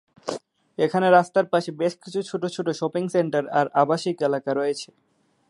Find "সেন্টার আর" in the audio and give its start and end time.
3.15-3.65